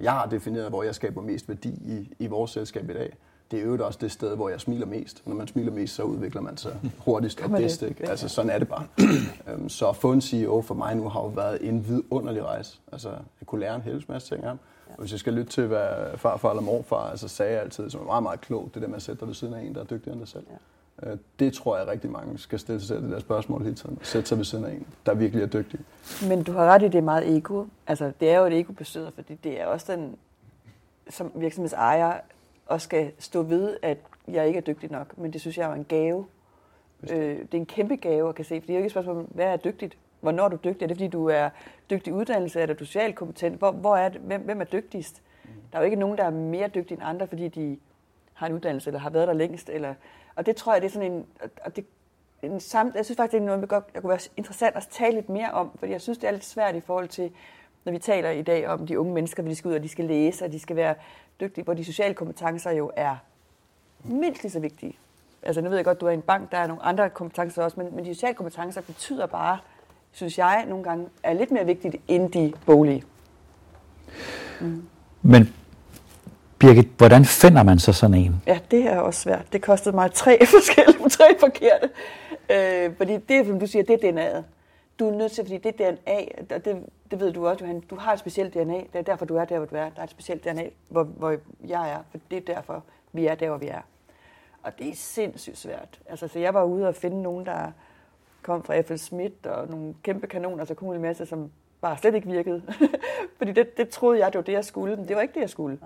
jeg 0.00 0.12
har 0.12 0.26
defineret, 0.26 0.68
hvor 0.68 0.82
jeg 0.82 0.94
skaber 0.94 1.22
mest 1.22 1.48
værdi 1.48 1.68
i, 1.68 2.14
i 2.18 2.26
vores 2.26 2.50
selskab 2.50 2.90
i 2.90 2.92
dag. 2.92 3.16
Det 3.50 3.60
er 3.60 3.64
jo 3.64 3.86
også 3.86 3.98
det 4.02 4.12
sted, 4.12 4.36
hvor 4.36 4.48
jeg 4.48 4.60
smiler 4.60 4.86
mest. 4.86 5.22
Når 5.26 5.34
man 5.34 5.46
smiler 5.46 5.72
mest, 5.72 5.94
så 5.94 6.02
udvikler 6.02 6.40
man 6.40 6.56
sig 6.56 6.80
hurtigst 6.98 7.40
og 7.40 7.50
bedst. 7.50 7.82
Ikke? 7.82 8.08
Altså, 8.08 8.28
sådan 8.28 8.50
er 8.50 8.58
det 8.58 8.68
bare. 8.68 8.86
Øhm, 9.48 9.68
så 9.68 9.88
at 9.88 9.96
få 9.96 10.12
en 10.12 10.20
CEO 10.20 10.62
for 10.62 10.74
mig 10.74 10.96
nu 10.96 11.08
har 11.08 11.20
jo 11.20 11.26
været 11.26 11.68
en 11.68 11.88
vidunderlig 11.88 12.44
rejse. 12.44 12.78
Altså, 12.92 13.08
jeg 13.10 13.46
kunne 13.46 13.60
lære 13.60 13.74
en 13.74 13.82
hel 13.82 14.04
masse 14.08 14.34
ting 14.34 14.42
af 14.42 14.48
ham. 14.48 14.58
Og 14.88 14.98
hvis 14.98 15.12
jeg 15.12 15.20
skal 15.20 15.32
lytte 15.32 15.50
til, 15.50 15.66
hvad 15.66 15.88
farfar 16.16 16.50
eller 16.50 16.62
morfar 16.62 17.10
altså, 17.10 17.28
sagde 17.28 17.52
jeg 17.52 17.62
altid, 17.62 17.90
som 17.90 18.00
er 18.00 18.04
meget, 18.04 18.22
meget 18.22 18.40
klogt, 18.40 18.74
det 18.74 18.82
der 18.82 18.88
med 18.88 18.96
at 18.96 19.02
sætte 19.02 19.20
dig 19.20 19.28
ved 19.28 19.34
siden 19.34 19.54
af 19.54 19.62
en, 19.62 19.74
der 19.74 19.80
er 19.80 19.84
dygtigere 19.84 20.12
end 20.12 20.20
dig 20.20 20.28
selv. 20.28 20.44
Ja. 20.50 20.56
Øh, 21.02 21.16
det 21.38 21.52
tror 21.52 21.78
jeg 21.78 21.86
rigtig 21.86 22.10
mange 22.10 22.38
skal 22.38 22.58
stille 22.58 22.80
sig 22.80 22.88
selv 22.88 23.02
det 23.02 23.10
der 23.10 23.18
spørgsmål 23.18 23.62
hele 23.62 23.74
tiden. 23.74 23.98
Sætte 24.02 24.28
sig 24.28 24.38
ved 24.38 24.44
siden 24.44 24.64
af 24.64 24.70
en, 24.70 24.86
der 25.06 25.14
virkelig 25.14 25.42
er 25.42 25.46
dygtig. 25.46 25.80
Men 26.28 26.42
du 26.42 26.52
har 26.52 26.66
ret 26.66 26.82
i, 26.82 26.84
det 26.84 26.94
er 26.94 27.02
meget 27.02 27.36
ego. 27.36 27.64
Altså, 27.86 28.12
det 28.20 28.30
er 28.30 28.38
jo 28.38 28.44
et 28.46 28.58
ego 28.58 28.72
besøger, 28.72 29.10
fordi 29.14 29.34
det 29.34 29.60
er 29.60 29.66
også 29.66 29.92
den, 29.92 30.16
som 31.10 31.32
virksomhedsejer, 31.34 32.20
også 32.66 32.84
skal 32.84 33.12
stå 33.18 33.42
ved, 33.42 33.76
at 33.82 33.98
jeg 34.28 34.46
ikke 34.46 34.56
er 34.56 34.62
dygtig 34.62 34.90
nok. 34.90 35.18
Men 35.18 35.32
det 35.32 35.40
synes 35.40 35.58
jeg 35.58 35.70
er 35.70 35.74
en 35.74 35.84
gave. 35.84 36.26
Øh, 37.10 37.38
det 37.38 37.54
er 37.54 37.58
en 37.58 37.66
kæmpe 37.66 37.96
gave 37.96 38.28
at 38.28 38.34
kan 38.34 38.44
se, 38.44 38.60
for 38.60 38.66
det 38.66 38.70
er 38.70 38.74
jo 38.74 38.78
ikke 38.78 38.86
et 38.86 38.90
spørgsmål 38.90 39.26
hvad 39.30 39.46
er 39.46 39.56
dygtigt? 39.56 39.96
Hvornår 40.20 40.44
er 40.44 40.48
du 40.48 40.56
dygtig? 40.64 40.82
Er 40.82 40.86
det 40.86 40.96
fordi, 40.96 41.08
du 41.08 41.26
er 41.28 41.48
dygtig 41.90 42.12
uddannelse? 42.12 42.60
Er 42.60 42.66
du 42.66 42.84
socialt 42.84 43.14
kompetent? 43.14 43.58
Hvor, 43.58 43.70
hvor 43.70 43.96
er 43.96 44.08
det? 44.08 44.20
Hvem, 44.20 44.40
hvem 44.40 44.60
er 44.60 44.64
dygtigst? 44.64 45.22
Mm. 45.44 45.50
Der 45.72 45.78
er 45.78 45.82
jo 45.82 45.84
ikke 45.84 45.96
nogen, 45.96 46.18
der 46.18 46.24
er 46.24 46.30
mere 46.30 46.68
dygtige 46.68 46.98
end 46.98 47.02
andre, 47.06 47.26
fordi 47.26 47.48
de 47.48 47.78
har 48.34 48.46
en 48.46 48.52
uddannelse, 48.52 48.90
eller 48.90 49.00
har 49.00 49.10
været 49.10 49.28
der 49.28 49.34
længst. 49.34 49.68
Eller, 49.68 49.94
og 50.36 50.46
det 50.46 50.56
tror 50.56 50.72
jeg, 50.72 50.82
det 50.82 50.88
er 50.88 50.92
sådan 50.92 51.12
en... 51.12 51.26
Og 51.64 51.76
det, 51.76 51.84
en 52.42 52.60
samt, 52.60 52.94
jeg 52.94 53.04
synes 53.04 53.16
faktisk, 53.16 53.32
det 53.32 53.40
er 53.40 53.56
noget, 53.56 53.70
der 53.70 54.00
kunne 54.00 54.08
være 54.10 54.18
interessant 54.36 54.76
at 54.76 54.88
tale 54.90 55.14
lidt 55.14 55.28
mere 55.28 55.50
om, 55.50 55.70
fordi 55.78 55.92
jeg 55.92 56.00
synes, 56.00 56.18
det 56.18 56.26
er 56.26 56.30
lidt 56.30 56.44
svært 56.44 56.74
i 56.74 56.80
forhold 56.80 57.08
til, 57.08 57.30
når 57.84 57.92
vi 57.92 57.98
taler 57.98 58.30
i 58.30 58.42
dag 58.42 58.68
om 58.68 58.86
de 58.86 59.00
unge 59.00 59.14
mennesker, 59.14 59.42
hvor 59.42 59.50
de 59.50 59.56
skal 59.56 59.68
ud, 59.68 59.74
og 59.74 59.82
de 59.82 59.88
skal 59.88 60.04
læse, 60.04 60.44
og 60.44 60.52
de 60.52 60.60
skal 60.60 60.76
være 60.76 60.94
dygtige, 61.40 61.64
hvor 61.64 61.74
de 61.74 61.84
sociale 61.84 62.14
kompetencer 62.14 62.70
jo 62.70 62.90
er 62.96 63.16
mindst 64.04 64.42
lige 64.42 64.52
så 64.52 64.60
vigtige. 64.60 64.98
Altså 65.42 65.60
nu 65.60 65.68
ved 65.68 65.76
jeg 65.76 65.84
godt, 65.84 66.00
du 66.00 66.06
er 66.06 66.10
i 66.10 66.14
en 66.14 66.22
bank, 66.22 66.52
der 66.52 66.58
er 66.58 66.66
nogle 66.66 66.82
andre 66.82 67.10
kompetencer 67.10 67.62
også, 67.62 67.80
men, 67.80 67.96
men 67.96 68.04
de 68.04 68.14
sociale 68.14 68.34
kompetencer 68.34 68.80
betyder 68.80 69.26
bare, 69.26 69.58
synes 70.12 70.38
jeg, 70.38 70.64
nogle 70.68 70.84
gange 70.84 71.08
er 71.22 71.32
lidt 71.32 71.50
mere 71.50 71.66
vigtigt 71.66 71.96
end 72.08 72.32
de 72.32 72.52
boglige. 72.66 73.04
Mm. 74.60 74.88
Men 75.22 75.54
Birgit, 76.58 76.88
hvordan 76.96 77.24
finder 77.24 77.62
man 77.62 77.78
så 77.78 77.92
sådan 77.92 78.14
en? 78.14 78.42
Ja, 78.46 78.58
det 78.70 78.86
er 78.86 78.98
også 78.98 79.20
svært. 79.20 79.52
Det 79.52 79.62
kostede 79.62 79.94
mig 79.94 80.12
tre 80.12 80.38
forskellige, 80.56 81.08
tre 81.08 81.38
forkerte. 81.40 81.90
Øh, 82.50 82.96
fordi 82.96 83.16
det, 83.16 83.46
som 83.46 83.60
du 83.60 83.66
siger, 83.66 83.82
det 83.82 84.04
er 84.04 84.12
DNA'et. 84.12 84.42
Du 84.98 85.08
er 85.08 85.12
nødt 85.12 85.32
til, 85.32 85.44
fordi 85.44 85.58
det 85.58 85.80
er 85.80 85.90
DNA, 85.90 86.54
og 86.54 86.64
det, 86.64 86.84
det 87.10 87.20
ved 87.20 87.32
du 87.32 87.46
også, 87.46 87.64
Johan, 87.64 87.80
du 87.80 87.96
har 87.96 88.12
et 88.12 88.18
specielt 88.18 88.54
DNA. 88.54 88.78
Det 88.78 88.94
er 88.94 89.02
derfor, 89.02 89.24
du 89.24 89.36
er 89.36 89.44
der, 89.44 89.56
hvor 89.58 89.66
du 89.66 89.74
er. 89.74 89.88
Der 89.88 90.00
er 90.00 90.04
et 90.04 90.10
specielt 90.10 90.44
DNA, 90.44 90.64
hvor, 90.88 91.02
hvor 91.02 91.36
jeg 91.66 91.90
er, 91.90 91.98
for 92.10 92.18
det 92.30 92.36
er 92.36 92.54
derfor, 92.54 92.84
vi 93.12 93.26
er 93.26 93.34
der, 93.34 93.48
hvor 93.48 93.58
vi 93.58 93.66
er. 93.66 93.80
Og 94.62 94.78
det 94.78 94.88
er 94.88 94.94
sindssygt 94.94 95.58
svært. 95.58 96.00
Altså, 96.06 96.28
så 96.28 96.38
jeg 96.38 96.54
var 96.54 96.64
ude 96.64 96.88
og 96.88 96.94
finde 96.94 97.22
nogen, 97.22 97.46
der 97.46 97.70
kom 98.42 98.62
fra 98.62 98.80
F.L. 98.80 98.96
Schmidt 98.96 99.46
og 99.46 99.68
nogle 99.68 99.94
kæmpe 100.02 100.26
kanoner, 100.26 100.64
så 100.64 100.74
kom 100.74 100.92
en 100.92 101.02
masse, 101.02 101.26
som 101.26 101.50
bare 101.80 101.98
slet 101.98 102.14
ikke 102.14 102.28
virkede. 102.28 102.62
Fordi 103.38 103.52
det, 103.52 103.76
det 103.76 103.88
troede 103.88 104.18
jeg, 104.18 104.32
det 104.32 104.38
var 104.38 104.44
det, 104.44 104.52
jeg 104.52 104.64
skulle, 104.64 104.96
men 104.96 105.08
det 105.08 105.16
var 105.16 105.22
ikke 105.22 105.34
det, 105.34 105.40
jeg 105.40 105.50
skulle. 105.50 105.78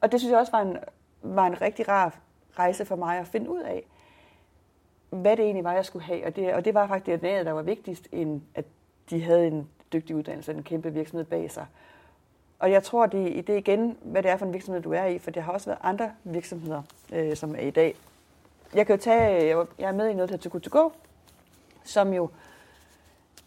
Og 0.00 0.12
det 0.12 0.20
synes 0.20 0.30
jeg 0.30 0.40
også 0.40 0.52
var 0.52 0.60
en, 0.60 0.78
var 1.22 1.46
en 1.46 1.60
rigtig 1.60 1.88
rar 1.88 2.18
rejse 2.58 2.84
for 2.84 2.96
mig 2.96 3.18
at 3.18 3.26
finde 3.26 3.50
ud 3.50 3.60
af, 3.60 3.84
hvad 5.10 5.36
det 5.36 5.44
egentlig 5.44 5.64
var, 5.64 5.72
jeg 5.72 5.84
skulle 5.84 6.04
have. 6.04 6.26
Og 6.26 6.36
det, 6.36 6.54
og 6.54 6.64
det 6.64 6.74
var 6.74 6.86
faktisk 6.86 7.22
det, 7.22 7.46
der 7.46 7.52
var 7.52 7.62
vigtigst, 7.62 8.08
end 8.12 8.42
at 8.54 8.64
de 9.10 9.22
havde 9.22 9.46
en 9.46 9.68
dygtig 9.92 10.16
uddannelse 10.16 10.52
en 10.52 10.62
kæmpe 10.62 10.92
virksomhed 10.92 11.24
bag 11.24 11.50
sig. 11.50 11.66
Og 12.58 12.70
jeg 12.70 12.82
tror, 12.82 13.06
det, 13.06 13.46
det 13.46 13.52
er 13.52 13.58
igen, 13.58 13.96
hvad 14.02 14.22
det 14.22 14.30
er 14.30 14.36
for 14.36 14.46
en 14.46 14.52
virksomhed, 14.52 14.82
du 14.82 14.92
er 14.92 15.04
i, 15.04 15.18
for 15.18 15.30
det 15.30 15.42
har 15.42 15.52
også 15.52 15.66
været 15.66 15.78
andre 15.82 16.12
virksomheder, 16.24 16.82
øh, 17.12 17.36
som 17.36 17.54
er 17.54 17.60
i 17.60 17.70
dag. 17.70 17.94
Jeg 18.74 18.86
kan 18.86 18.96
jo 18.96 19.02
tage, 19.02 19.56
jeg 19.78 19.88
er 19.88 19.92
med 19.92 20.08
i 20.08 20.14
noget, 20.14 20.28
der 20.28 20.36
hedder 20.36 20.50
To 20.50 20.58
To 20.58 20.80
Go, 20.82 20.90
som 21.84 22.12
jo, 22.12 22.30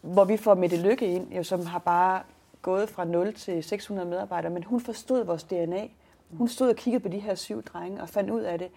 hvor 0.00 0.24
vi 0.24 0.36
får 0.36 0.54
Mette 0.54 0.76
Lykke 0.76 1.06
ind, 1.06 1.32
jo, 1.32 1.42
som 1.42 1.66
har 1.66 1.78
bare 1.78 2.22
gået 2.62 2.88
fra 2.88 3.04
0 3.04 3.34
til 3.34 3.64
600 3.64 4.08
medarbejdere, 4.08 4.52
men 4.52 4.64
hun 4.64 4.80
forstod 4.80 5.24
vores 5.24 5.44
DNA. 5.44 5.88
Hun 6.32 6.48
stod 6.48 6.68
og 6.68 6.76
kiggede 6.76 7.02
på 7.02 7.08
de 7.08 7.18
her 7.18 7.34
syv 7.34 7.62
drenge 7.62 8.02
og 8.02 8.08
fandt 8.08 8.30
ud 8.30 8.40
af 8.40 8.58
det, 8.58 8.68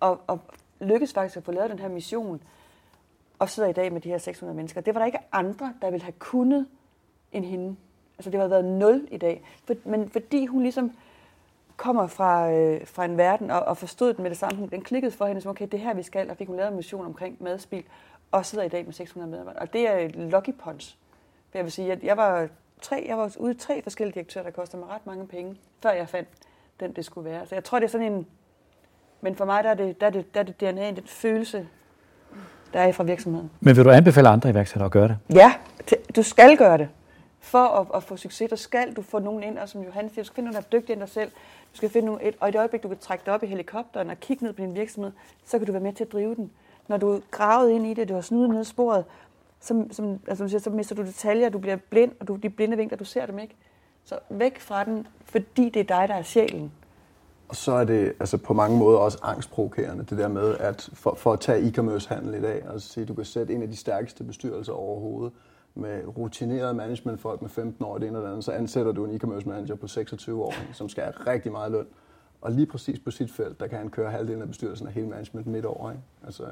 og, 0.00 0.20
og 0.26 0.40
lykkedes 0.80 1.12
faktisk 1.12 1.36
at 1.36 1.44
få 1.44 1.52
lavet 1.52 1.70
den 1.70 1.78
her 1.78 1.88
mission, 1.88 2.42
og 3.38 3.50
sidder 3.50 3.68
i 3.68 3.72
dag 3.72 3.92
med 3.92 4.00
de 4.00 4.08
her 4.08 4.18
600 4.18 4.56
mennesker. 4.56 4.80
Det 4.80 4.94
var 4.94 5.00
der 5.00 5.06
ikke 5.06 5.18
andre, 5.32 5.74
der 5.82 5.90
ville 5.90 6.04
have 6.04 6.14
kunnet 6.18 6.66
end 7.32 7.44
hende. 7.44 7.76
Altså 8.18 8.30
det 8.30 8.40
har 8.40 8.48
været 8.48 8.64
nul 8.64 9.08
i 9.10 9.16
dag. 9.16 9.44
For, 9.64 9.74
men 9.84 10.10
fordi 10.10 10.46
hun 10.46 10.62
ligesom 10.62 10.92
kommer 11.76 12.06
fra, 12.06 12.50
øh, 12.50 12.86
fra 12.86 13.04
en 13.04 13.16
verden 13.16 13.50
og, 13.50 13.60
og 13.60 13.76
forstod 13.76 14.14
den 14.14 14.22
med 14.22 14.30
det 14.30 14.38
samme, 14.38 14.66
den 14.66 14.82
klikkede 14.82 15.12
for 15.12 15.26
hende, 15.26 15.40
som 15.40 15.50
okay, 15.50 15.68
det 15.72 15.80
her 15.80 15.94
vi 15.94 16.02
skal, 16.02 16.30
og 16.30 16.36
fik 16.36 16.46
hun 16.46 16.56
lavet 16.56 16.70
en 16.70 16.76
mission 16.76 17.06
omkring 17.06 17.36
madspil, 17.40 17.84
og 18.32 18.46
sidder 18.46 18.64
i 18.64 18.68
dag 18.68 18.84
med 18.84 18.92
600 18.92 19.30
medarbejdere. 19.30 19.62
Og 19.62 19.72
det 19.72 19.88
er 19.88 19.98
et 19.98 20.16
lucky 20.16 20.50
punch. 20.58 20.96
For 21.50 21.58
jeg 21.58 21.64
vil 21.64 21.72
sige, 21.72 21.92
at 21.92 22.02
jeg 22.02 22.16
var, 22.16 22.48
tre, 22.82 23.04
jeg 23.08 23.18
var 23.18 23.36
ude 23.38 23.52
i 23.52 23.58
tre 23.58 23.82
forskellige 23.82 24.14
direktører, 24.14 24.44
der 24.44 24.50
kostede 24.50 24.82
mig 24.82 24.88
ret 24.90 25.06
mange 25.06 25.26
penge, 25.26 25.56
før 25.82 25.90
jeg 25.90 26.08
fandt 26.08 26.28
den, 26.80 26.92
det 26.92 27.04
skulle 27.04 27.30
være. 27.30 27.46
Så 27.46 27.54
jeg 27.54 27.64
tror, 27.64 27.78
det 27.78 27.86
er 27.86 27.90
sådan 27.90 28.12
en... 28.12 28.26
Men 29.20 29.36
for 29.36 29.44
mig, 29.44 29.64
der 29.64 29.70
er 29.70 29.74
det, 29.74 30.00
der 30.00 30.06
er 30.06 30.10
det, 30.10 30.34
der 30.34 30.40
er 30.40 30.44
det 30.44 30.60
DNA, 30.60 30.90
den 30.90 31.06
følelse, 31.06 31.68
der 32.72 32.80
er 32.80 32.92
fra 32.92 33.04
virksomheden. 33.04 33.50
Men 33.60 33.76
vil 33.76 33.84
du 33.84 33.90
anbefale 33.90 34.28
andre 34.28 34.50
iværksættere 34.50 34.86
at 34.86 34.92
gøre 34.92 35.08
det? 35.08 35.18
Ja, 35.34 35.54
du 36.16 36.22
skal 36.22 36.56
gøre 36.56 36.78
det. 36.78 36.88
For 37.40 37.58
at, 37.58 37.86
at 37.94 38.02
få 38.02 38.16
succes, 38.16 38.50
der 38.50 38.56
skal 38.56 38.92
du 38.92 39.02
få 39.02 39.18
nogen 39.18 39.42
ind, 39.42 39.58
og 39.58 39.68
som 39.68 39.82
Johan 39.82 40.08
siger, 40.08 40.22
du 40.22 40.26
skal 40.26 40.34
finde 40.34 40.50
nogen, 40.50 40.62
der 40.62 40.68
er 40.68 40.80
dygtig 40.80 40.92
end 40.92 41.00
dig 41.00 41.08
selv. 41.08 41.30
Du 41.72 41.76
skal 41.76 41.90
finde 41.90 42.06
nogen, 42.06 42.20
et, 42.26 42.34
og 42.40 42.48
i 42.48 42.52
det 42.52 42.58
øjeblik, 42.58 42.82
du 42.82 42.88
kan 42.88 42.98
trække 42.98 43.22
dig 43.26 43.34
op 43.34 43.42
i 43.42 43.46
helikopteren 43.46 44.10
og 44.10 44.20
kigge 44.20 44.44
ned 44.44 44.52
på 44.52 44.62
din 44.62 44.74
virksomhed, 44.74 45.12
så 45.44 45.58
kan 45.58 45.66
du 45.66 45.72
være 45.72 45.82
med 45.82 45.92
til 45.92 46.04
at 46.04 46.12
drive 46.12 46.34
den. 46.34 46.50
Når 46.88 46.96
du 46.96 47.10
er 47.10 47.20
gravet 47.30 47.70
ind 47.70 47.86
i 47.86 47.94
det, 47.94 48.08
du 48.08 48.14
har 48.14 48.20
snudet 48.20 48.50
ned 48.50 48.60
i 48.60 48.64
sporet, 48.64 49.04
så, 49.60 49.84
som, 49.90 50.20
altså, 50.28 50.48
siger, 50.48 50.60
så 50.60 50.70
mister 50.70 50.94
du 50.94 51.02
detaljer, 51.02 51.48
du 51.48 51.58
bliver 51.58 51.76
blind, 51.76 52.12
og 52.20 52.28
du, 52.28 52.36
de 52.36 52.50
blinde 52.50 52.76
vinkler, 52.76 52.98
du 52.98 53.04
ser 53.04 53.26
dem 53.26 53.38
ikke. 53.38 53.54
Så 54.04 54.18
væk 54.30 54.60
fra 54.60 54.84
den, 54.84 55.06
fordi 55.24 55.68
det 55.68 55.80
er 55.80 55.98
dig, 55.98 56.08
der 56.08 56.14
er 56.14 56.22
sjælen. 56.22 56.72
Og 57.48 57.56
så 57.56 57.72
er 57.72 57.84
det 57.84 58.12
altså 58.20 58.38
på 58.38 58.54
mange 58.54 58.78
måder 58.78 58.98
også 58.98 59.18
angstprovokerende, 59.22 60.04
det 60.04 60.18
der 60.18 60.28
med, 60.28 60.56
at 60.58 60.90
for, 60.92 61.14
for 61.14 61.32
at 61.32 61.40
tage 61.40 61.68
e-commerce-handel 61.68 62.34
i 62.34 62.40
dag, 62.40 62.62
altså 62.72 62.88
sige, 62.88 63.06
du 63.06 63.14
kan 63.14 63.24
sætte 63.24 63.54
en 63.54 63.62
af 63.62 63.68
de 63.68 63.76
stærkeste 63.76 64.24
bestyrelser 64.24 64.72
overhovedet, 64.72 65.32
med 65.74 66.16
rutinerede 66.16 66.74
managementfolk 66.74 67.42
med 67.42 67.50
15 67.50 67.84
år, 67.84 67.98
det 67.98 68.08
ene 68.08 68.16
eller 68.16 68.30
andet, 68.30 68.44
så 68.44 68.52
ansætter 68.52 68.92
du 68.92 69.04
en 69.04 69.16
e-commerce 69.16 69.48
manager 69.48 69.74
på 69.74 69.86
26 69.86 70.44
år, 70.44 70.54
som 70.72 70.88
skal 70.88 71.02
have 71.04 71.14
rigtig 71.26 71.52
meget 71.52 71.72
løn. 71.72 71.86
Og 72.40 72.52
lige 72.52 72.66
præcis 72.66 72.98
på 72.98 73.10
sit 73.10 73.32
felt, 73.32 73.60
der 73.60 73.66
kan 73.66 73.78
han 73.78 73.90
køre 73.90 74.10
halvdelen 74.10 74.42
af 74.42 74.48
bestyrelsen 74.48 74.86
af 74.86 74.92
hele 74.92 75.06
management 75.06 75.46
midt 75.46 75.64
over. 75.64 75.90
Ikke? 75.90 76.02
Altså, 76.24 76.42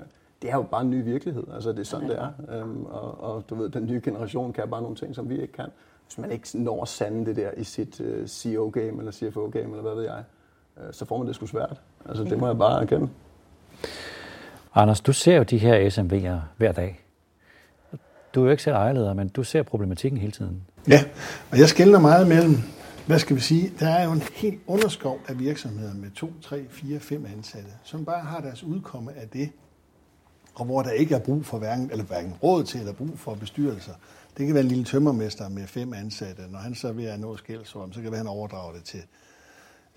det 0.42 0.50
er 0.50 0.56
jo 0.56 0.62
bare 0.62 0.82
en 0.82 0.90
ny 0.90 1.04
virkelighed. 1.04 1.44
Altså, 1.54 1.70
det 1.70 1.78
er 1.78 1.84
sådan, 1.84 2.08
det 2.08 2.18
er. 2.18 2.30
Øhm, 2.48 2.84
og, 2.84 3.20
og, 3.20 3.44
du 3.50 3.54
ved, 3.54 3.68
den 3.68 3.86
nye 3.86 4.00
generation 4.04 4.52
kan 4.52 4.70
bare 4.70 4.82
nogle 4.82 4.96
ting, 4.96 5.14
som 5.14 5.28
vi 5.28 5.40
ikke 5.40 5.52
kan. 5.52 5.68
Hvis 6.12 6.18
man 6.18 6.30
ikke 6.30 6.48
når 6.54 6.82
at 6.82 6.88
sande 6.88 7.26
det 7.26 7.36
der 7.36 7.50
i 7.56 7.64
sit 7.64 8.00
uh, 8.00 8.06
øh, 8.06 8.28
CEO-game 8.28 8.98
eller 8.98 9.12
CFO-game, 9.12 9.64
eller 9.64 9.82
hvad 9.82 9.94
ved 9.94 10.02
jeg, 10.02 10.24
uh, 10.76 10.82
så 10.92 11.04
får 11.04 11.18
man 11.18 11.26
det 11.26 11.34
sgu 11.34 11.46
svært. 11.46 11.80
Altså, 12.08 12.24
det 12.24 12.38
må 12.38 12.46
jeg 12.46 12.58
bare 12.58 12.82
erkende. 12.82 13.08
Anders, 14.74 15.00
du 15.00 15.12
ser 15.12 15.36
jo 15.36 15.42
de 15.42 15.58
her 15.58 15.90
SMV'er 15.90 16.40
hver 16.56 16.72
dag. 16.72 17.04
Du 18.34 18.40
er 18.40 18.44
jo 18.44 18.50
ikke 18.50 18.62
selv 18.62 18.76
ejerleder, 18.76 19.14
men 19.14 19.28
du 19.28 19.42
ser 19.42 19.62
problematikken 19.62 20.20
hele 20.20 20.32
tiden. 20.32 20.62
Ja, 20.88 21.04
og 21.50 21.58
jeg 21.58 21.68
skældner 21.68 21.98
meget 21.98 22.28
mellem, 22.28 22.56
hvad 23.06 23.18
skal 23.18 23.36
vi 23.36 23.40
sige, 23.40 23.72
der 23.80 23.88
er 23.88 24.04
jo 24.04 24.12
en 24.12 24.22
helt 24.34 24.60
underskov 24.66 25.20
af 25.28 25.38
virksomheder 25.38 25.94
med 25.94 26.10
to, 26.10 26.32
tre, 26.42 26.64
fire, 26.70 27.00
fem 27.00 27.26
ansatte, 27.36 27.70
som 27.84 28.04
bare 28.04 28.24
har 28.24 28.40
deres 28.40 28.62
udkomme 28.62 29.12
af 29.16 29.28
det, 29.28 29.50
og 30.54 30.64
hvor 30.64 30.82
der 30.82 30.90
ikke 30.90 31.14
er 31.14 31.20
brug 31.20 31.46
for 31.46 31.58
hverken, 31.58 31.90
eller 31.90 32.04
hverken 32.04 32.34
råd 32.42 32.64
til 32.64 32.80
eller 32.80 32.92
brug 32.92 33.18
for 33.18 33.34
bestyrelser. 33.34 33.92
Det 34.36 34.46
kan 34.46 34.54
være 34.54 34.62
en 34.62 34.68
lille 34.68 34.84
tømmermester 34.84 35.48
med 35.48 35.66
fem 35.66 35.92
ansatte. 35.92 36.42
Når 36.48 36.58
han 36.58 36.74
så 36.74 36.88
er 36.88 36.92
ved 36.92 37.04
at 37.04 37.20
nå 37.20 37.36
skældsord, 37.36 37.88
så 37.88 37.94
kan 37.94 38.04
det 38.04 38.12
være, 38.12 38.18
han 38.18 38.26
overdrager 38.26 38.72
det 38.72 38.84
til 38.84 39.02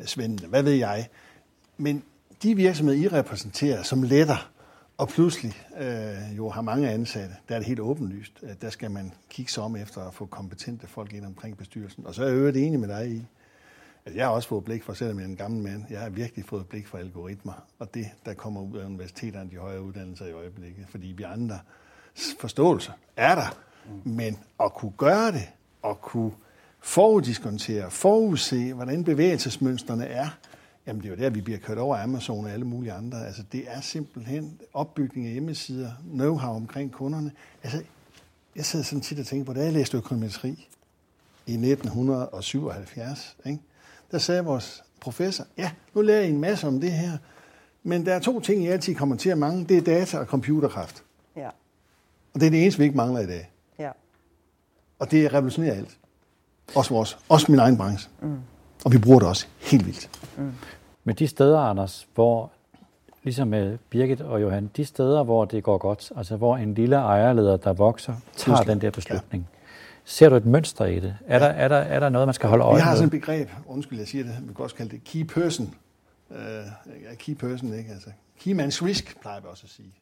svendene. 0.06 0.48
Hvad 0.48 0.63
ved 0.63 0.74
jeg? 0.74 1.08
Men 1.77 2.04
de 2.44 2.56
virksomheder, 2.56 3.00
I 3.00 3.08
repræsenterer, 3.08 3.84
som 3.84 4.04
letter, 4.04 4.51
og 4.98 5.10
pludselig 5.10 5.54
øh, 5.77 6.38
jo 6.38 6.50
har 6.50 6.62
mange 6.62 6.89
ansatte, 6.89 7.36
der 7.50 7.56
er 7.56 7.60
det 7.60 7.68
helt 7.68 7.80
åbenlyst, 7.80 8.44
at 8.44 8.62
der 8.62 8.70
skal 8.70 8.92
man 8.92 9.13
kigge 9.30 9.51
sig 9.51 9.63
om 9.63 9.75
efter 9.75 10.01
at 10.01 10.13
få 10.13 10.25
kompetente 10.25 10.88
folk 10.88 11.13
ind 11.13 11.25
omkring 11.25 11.58
bestyrelsen. 11.58 12.06
Og 12.06 12.15
så 12.15 12.24
er 12.24 12.27
jeg 12.27 12.36
øvrigt 12.36 12.58
enig 12.58 12.80
med 12.80 12.88
dig 12.88 13.12
i, 13.12 13.25
at 14.06 14.15
jeg 14.15 14.25
har 14.25 14.32
også 14.32 14.50
fået 14.50 14.63
blik 14.63 14.84
for, 14.84 14.94
selvom 14.94 15.18
jeg 15.18 15.25
er 15.25 15.30
en 15.30 15.36
gammel 15.36 15.63
mand, 15.63 15.84
jeg 15.89 16.00
har 16.00 16.10
virkelig 16.10 16.46
fået 16.46 16.68
blik 16.68 16.88
for 16.88 16.98
algoritmer, 16.98 17.54
og 17.80 17.94
det, 17.94 18.06
der 18.25 18.34
kommer 18.34 18.62
ud 18.62 18.77
af 18.77 18.86
universiteterne, 18.86 19.50
de 19.51 19.58
højere 19.58 19.82
uddannelser 19.82 20.25
i 20.25 20.32
øjeblikket, 20.32 20.86
fordi 20.89 21.08
vi 21.08 21.24
andre 21.24 21.60
forståelse 22.39 22.92
er 23.15 23.36
der, 23.36 23.58
men 24.04 24.38
at 24.63 24.74
kunne 24.74 24.94
gøre 24.98 25.32
det, 25.32 25.48
og 25.82 26.01
kunne 26.01 26.32
foruddiskontere, 26.80 27.92
forudse, 27.92 28.74
hvordan 28.74 29.04
bevægelsesmønstrene 29.04 30.06
er, 30.06 30.27
jamen 30.88 31.01
det 31.01 31.08
er 31.08 31.15
jo 31.15 31.22
der, 31.24 31.30
vi 31.30 31.42
bliver 31.42 31.60
kørt 31.60 31.77
over 31.77 31.98
Amazon 31.98 32.46
og 32.46 32.51
alle 32.51 32.65
mulige 32.65 32.94
andre. 32.94 33.25
Altså 33.25 33.44
det 33.51 33.63
er 33.68 33.82
simpelthen 33.82 34.60
opbygning 34.74 35.27
af 35.27 35.34
hjemmesider, 35.34 35.92
know-how 36.13 36.48
omkring 36.48 36.92
kunderne. 36.92 37.32
Altså, 37.63 37.82
jeg 38.56 38.65
sidder 38.65 38.86
sådan 38.86 39.01
tit 39.01 39.20
og 39.20 39.25
tænker 39.25 39.46
på, 39.46 39.54
da 39.54 39.63
jeg 39.63 39.74
læste 39.74 39.98
økonometri 39.98 40.68
i 41.46 41.54
1977, 41.54 43.38
ikke? 43.46 43.60
der 44.12 44.18
sagde 44.18 44.46
vores 44.46 44.84
professor, 45.00 45.46
ja, 45.58 45.72
nu 45.94 46.01
lærer 46.01 46.22
I 46.22 46.30
en 46.30 46.42
masse 46.42 46.68
om 46.68 46.82
det 46.82 46.92
her, 46.92 47.18
men 47.84 48.06
der 48.06 48.13
er 48.13 48.20
to 48.20 48.39
ting, 48.39 48.63
I 48.63 48.68
altid 48.68 48.96
kommer 48.96 49.15
til 49.15 49.30
at 49.30 49.38
mangle, 49.38 49.65
det 49.65 49.77
er 49.77 49.82
data 49.82 50.18
og 50.18 50.25
computerkraft. 50.25 51.04
Ja. 51.36 51.50
Og 52.34 52.39
det 52.39 52.46
er 52.46 52.50
det 52.50 52.62
eneste, 52.62 52.77
vi 52.80 52.84
ikke 52.84 52.98
mangler 52.98 53.20
i 53.20 53.27
dag. 53.27 53.51
Og 55.00 55.12
det 55.12 55.34
revolutionerer 55.34 55.74
alt. 55.75 55.98
Også 56.75 56.94
vores. 56.94 57.18
Også 57.30 57.52
min 57.52 57.60
egen 57.60 57.78
branche. 57.78 58.10
Mm. 58.22 58.40
Og 58.86 58.92
vi 58.92 58.98
bruger 58.98 59.20
det 59.20 59.30
også 59.30 59.48
helt 59.60 59.86
vildt. 59.86 60.10
Mm. 60.38 60.54
Men 61.04 61.16
de 61.16 61.28
steder, 61.28 61.60
Anders, 61.60 62.08
hvor, 62.16 62.52
ligesom 63.24 63.48
med 63.48 63.78
Birgit 63.90 64.22
og 64.22 64.42
Johan, 64.42 64.72
de 64.78 64.86
steder, 64.86 65.24
hvor 65.24 65.46
det 65.46 65.64
går 65.64 65.78
godt, 65.78 66.12
altså 66.18 66.36
hvor 66.36 66.58
en 66.58 66.74
lille 66.74 66.96
ejerleder, 66.96 67.58
der 67.58 67.74
vokser, 67.74 68.16
tager 68.38 68.64
den 68.64 68.82
der 68.82 68.92
beslutning. 68.92 69.48
Ja. 69.52 69.56
Ser 70.06 70.30
du 70.30 70.36
et 70.36 70.46
mønster 70.46 70.86
i 70.86 71.00
det? 71.00 71.18
Er, 71.28 71.40
der, 71.40 71.46
er, 71.46 71.68
der, 71.68 71.78
er 71.78 72.00
der 72.00 72.10
noget, 72.10 72.28
man 72.28 72.34
skal 72.34 72.50
holde 72.50 72.64
øje 72.64 72.74
med? 72.74 72.82
Vi 72.82 72.84
har 72.84 72.96
sådan 72.96 73.06
et 73.06 73.12
begreb, 73.12 73.50
undskyld, 73.68 74.00
jeg 74.00 74.08
siger 74.08 74.24
det, 74.24 74.36
vi 74.42 74.54
kan 74.54 74.64
også 74.64 74.75
kalde 74.75 74.92
det 74.92 75.04
key 75.04 75.24
person. 75.24 75.75
Uh, 76.30 76.38
key 77.18 77.34
person, 77.34 77.74
ikke? 77.74 77.92
Altså, 77.92 78.10
key 78.40 78.62
man's 78.62 78.86
risk, 78.86 79.22
plejer 79.22 79.40
vi 79.40 79.48
også 79.52 79.64
at 79.66 79.72
sige. 79.72 79.94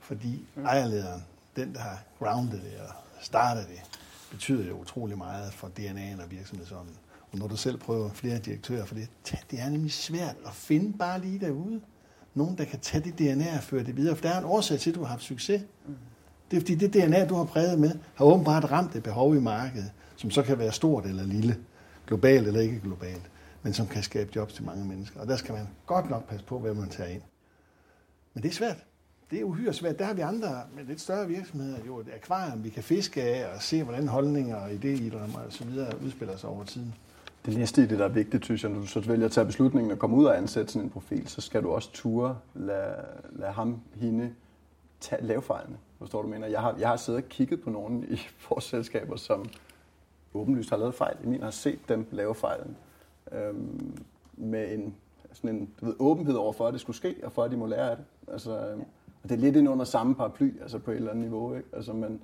Fordi 0.00 0.44
ejerlederen, 0.64 1.24
den 1.56 1.74
der 1.74 1.80
har 1.80 2.02
grounded 2.18 2.58
det 2.58 2.72
og 2.88 2.94
startet 3.20 3.66
det, 3.68 3.98
betyder 4.30 4.68
jo 4.68 4.80
utrolig 4.80 5.18
meget 5.18 5.52
for 5.52 5.70
DNA'en 5.78 6.22
og 6.22 6.30
virksomhedsånden. 6.30 6.94
Og 7.32 7.38
når 7.38 7.48
du 7.48 7.56
selv 7.56 7.78
prøver 7.78 8.10
flere 8.10 8.38
direktører 8.38 8.84
for 8.84 8.94
det, 8.94 9.08
det 9.50 9.60
er 9.60 9.68
nemlig 9.68 9.92
svært 9.92 10.36
at 10.46 10.54
finde 10.54 10.98
bare 10.98 11.20
lige 11.20 11.40
derude. 11.40 11.80
Nogen, 12.34 12.58
der 12.58 12.64
kan 12.64 12.80
tage 12.80 13.04
det 13.04 13.18
DNA 13.18 13.56
og 13.56 13.62
føre 13.62 13.84
det 13.84 13.96
videre. 13.96 14.16
For 14.16 14.22
der 14.22 14.34
er 14.34 14.38
en 14.38 14.44
årsag 14.44 14.78
til, 14.80 14.90
at 14.90 14.96
du 14.96 15.00
har 15.00 15.08
haft 15.08 15.22
succes. 15.22 15.62
Det 16.50 16.56
er 16.56 16.60
fordi, 16.60 16.74
det 16.74 16.94
DNA, 16.94 17.26
du 17.26 17.34
har 17.34 17.44
præget 17.44 17.78
med, 17.78 17.90
har 18.14 18.24
åbenbart 18.24 18.70
ramt 18.70 18.96
et 18.96 19.02
behov 19.02 19.36
i 19.36 19.40
markedet, 19.40 19.92
som 20.16 20.30
så 20.30 20.42
kan 20.42 20.58
være 20.58 20.72
stort 20.72 21.06
eller 21.06 21.22
lille, 21.22 21.56
globalt 22.06 22.46
eller 22.46 22.60
ikke 22.60 22.80
globalt, 22.80 23.30
men 23.62 23.72
som 23.72 23.86
kan 23.86 24.02
skabe 24.02 24.30
jobs 24.36 24.54
til 24.54 24.64
mange 24.64 24.84
mennesker. 24.84 25.20
Og 25.20 25.26
der 25.26 25.36
skal 25.36 25.54
man 25.54 25.68
godt 25.86 26.10
nok 26.10 26.28
passe 26.28 26.46
på, 26.46 26.58
hvad 26.58 26.74
man 26.74 26.88
tager 26.88 27.10
ind. 27.10 27.22
Men 28.34 28.42
det 28.42 28.48
er 28.48 28.54
svært 28.54 28.84
det 29.30 29.40
er 29.40 29.44
uhyre 29.44 29.72
svært. 29.72 29.98
Der 29.98 30.04
har 30.04 30.14
vi 30.14 30.20
andre 30.20 30.62
med 30.76 30.84
lidt 30.84 31.00
større 31.00 31.28
virksomheder 31.28 31.78
jo 31.86 31.98
et 31.98 32.06
akvarium, 32.14 32.64
vi 32.64 32.68
kan 32.68 32.82
fiske 32.82 33.22
af 33.22 33.54
og 33.54 33.62
se, 33.62 33.82
hvordan 33.82 34.08
holdninger 34.08 34.56
og 34.56 34.70
idéer 34.70 35.14
og 35.14 35.52
så 35.52 35.64
videre 35.64 36.02
udspiller 36.04 36.36
sig 36.36 36.50
over 36.50 36.64
tiden. 36.64 36.94
Det 37.46 37.58
næste 37.58 37.82
i 37.82 37.86
det, 37.86 37.98
der 37.98 38.04
er 38.04 38.08
vigtigt, 38.08 38.44
synes 38.44 38.62
jeg, 38.62 38.70
når 38.70 38.80
du 38.80 38.86
så 38.86 39.00
vælger 39.00 39.26
at 39.26 39.32
tage 39.32 39.44
beslutningen 39.44 39.92
og 39.92 39.98
komme 39.98 40.16
ud 40.16 40.24
og 40.24 40.38
ansætte 40.38 40.72
sådan 40.72 40.86
en 40.86 40.90
profil, 40.90 41.28
så 41.28 41.40
skal 41.40 41.62
du 41.62 41.70
også 41.70 41.92
ture 41.92 42.38
lade, 42.54 43.04
lade 43.32 43.52
ham, 43.52 43.80
hende, 43.94 44.32
tage, 45.00 45.26
lave 45.26 45.42
fejlene. 45.42 45.76
Forstår 45.98 46.22
du, 46.22 46.28
mener? 46.28 46.46
Jeg 46.46 46.60
har, 46.60 46.76
jeg 46.78 46.88
har 46.88 46.96
siddet 46.96 47.22
og 47.22 47.28
kigget 47.28 47.60
på 47.60 47.70
nogle 47.70 48.06
i 48.08 48.20
vores 48.50 48.64
selskaber, 48.64 49.16
som 49.16 49.48
åbenlyst 50.34 50.70
har 50.70 50.76
lavet 50.76 50.94
fejl. 50.94 51.16
Jeg 51.24 51.40
har 51.42 51.50
set 51.50 51.78
dem 51.88 52.06
lave 52.10 52.34
fejlen. 52.34 52.76
Øhm, 53.32 53.96
med 54.36 54.74
en, 54.74 54.94
sådan 55.32 55.50
en 55.50 55.70
du 55.80 55.86
ved, 55.86 55.94
åbenhed 55.98 56.34
over 56.34 56.52
for, 56.52 56.66
at 56.66 56.72
det 56.72 56.80
skulle 56.80 56.96
ske, 56.96 57.14
og 57.22 57.32
for, 57.32 57.44
at 57.44 57.50
de 57.50 57.56
må 57.56 57.66
lære 57.66 57.90
af 57.90 57.96
det. 57.96 58.04
Altså, 58.28 58.68
øhm, 58.68 58.84
og 59.22 59.28
det 59.28 59.36
er 59.36 59.40
lidt 59.40 59.56
ind 59.56 59.68
under 59.68 59.84
samme 59.84 60.14
paraply, 60.14 60.62
altså 60.62 60.78
på 60.78 60.90
et 60.90 60.96
eller 60.96 61.10
andet 61.10 61.24
niveau. 61.24 61.54
Ikke? 61.54 61.68
Altså 61.72 61.92
man, 61.92 62.20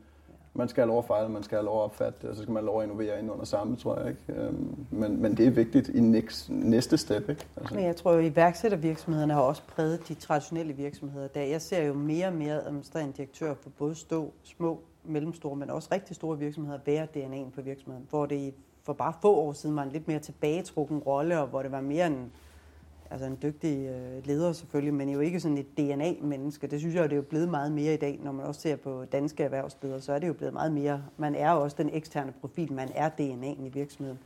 man 0.55 0.69
skal 0.69 0.81
have 0.81 0.89
lov 0.89 0.99
at 0.99 1.05
fejle, 1.05 1.29
man 1.29 1.43
skal 1.43 1.57
have 1.59 1.65
lov 1.65 1.79
at 1.79 1.85
opfatte 1.85 2.19
det, 2.23 2.31
og 2.31 2.37
så 2.37 2.43
skal 2.43 2.53
man 2.53 2.63
have 2.63 2.67
lov 2.67 2.81
at 2.81 2.85
innovere 2.85 3.19
ind 3.19 3.31
under 3.31 3.45
samme, 3.45 3.77
tror 3.77 3.99
jeg. 3.99 4.09
Ikke? 4.09 4.43
Øhm, 4.43 4.77
men, 4.91 5.23
men 5.23 5.37
det 5.37 5.47
er 5.47 5.51
vigtigt 5.51 5.89
i 5.89 6.01
next, 6.01 6.51
næste 6.51 6.99
step. 6.99 7.29
Ikke? 7.29 7.47
Altså. 7.57 7.75
Men 7.75 7.85
jeg 7.85 7.97
tror 7.97 8.13
jo, 8.13 8.19
at 8.19 8.25
iværksættervirksomhederne 8.25 9.33
har 9.33 9.41
også 9.41 9.63
præget 9.67 10.09
de 10.09 10.15
traditionelle 10.15 10.73
virksomheder. 10.73 11.29
Der 11.29 11.41
jeg 11.41 11.63
ser 11.63 11.85
jo 11.85 11.95
mere 11.95 12.27
og 12.27 12.33
mere 12.33 12.67
administrerende 12.67 13.13
direktør 13.17 13.55
for 13.55 13.71
både 13.71 13.95
stå, 13.95 14.33
små, 14.43 14.81
mellemstore, 15.05 15.57
men 15.57 15.71
også 15.71 15.89
rigtig 15.93 16.17
store 16.17 16.39
virksomheder 16.39 16.79
være 16.87 17.07
DNA'en 17.17 17.51
på 17.55 17.61
virksomheden, 17.63 18.07
hvor 18.11 18.27
det 18.27 18.55
for 18.83 18.93
bare 18.93 19.13
få 19.23 19.35
år 19.35 19.53
siden 19.53 19.77
var 19.77 19.83
en 19.83 19.93
lidt 19.93 20.09
mere 20.09 20.19
tilbagetrukken 20.19 20.99
rolle, 20.99 21.41
og 21.41 21.47
hvor 21.47 21.63
det 21.63 21.73
var 21.73 21.81
mere 21.81 22.07
en 22.07 22.33
altså 23.15 23.27
en 23.27 23.39
dygtig 23.43 23.89
øh, 23.89 24.27
leder 24.27 24.53
selvfølgelig, 24.53 24.95
men 24.95 25.09
jo 25.09 25.21
ikke 25.21 25.41
sådan 25.41 25.59
et 25.59 25.79
DNA-menneske. 25.79 26.67
Det 26.67 26.81
synes 26.81 26.95
jeg, 26.95 27.05
det 27.05 27.13
er 27.13 27.17
jo 27.17 27.23
blevet 27.23 27.49
meget 27.49 27.73
mere 27.73 27.95
i 27.95 27.97
dag, 27.97 28.21
når 28.23 28.33
man 28.33 28.47
også 28.47 28.61
ser 28.61 28.77
på 28.77 29.05
danske 29.13 29.43
erhvervsledere, 29.43 30.01
så 30.01 30.13
er 30.13 30.19
det 30.19 30.29
jo 30.29 30.33
blevet 30.33 30.53
meget 30.53 30.73
mere. 30.73 31.03
Man 31.17 31.35
er 31.35 31.51
også 31.51 31.77
den 31.79 31.91
eksterne 31.93 32.33
profil, 32.41 32.73
man 32.73 32.89
er 32.95 33.09
DNA'en 33.09 33.67
i 33.67 33.71
virksomheden. 33.75 34.19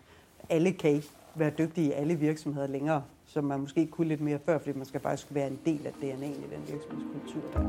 Alle 0.50 0.73
kan 0.73 0.90
ikke 0.90 1.09
være 1.35 1.50
dygtige 1.59 1.88
i 1.88 1.92
alle 1.92 2.14
virksomheder 2.14 2.66
længere, 2.66 3.02
som 3.26 3.45
man 3.45 3.61
måske 3.61 3.87
kunne 3.87 4.09
lidt 4.09 4.21
mere 4.21 4.38
før, 4.47 4.59
fordi 4.59 4.78
man 4.78 4.87
skal 4.87 5.00
faktisk 5.00 5.35
være 5.35 5.47
en 5.47 5.59
del 5.64 5.87
af 5.87 5.90
DNA'en 5.90 6.25
i 6.25 6.49
den 6.54 6.73
virksomhedskultur, 6.73 7.42
der 7.54 7.61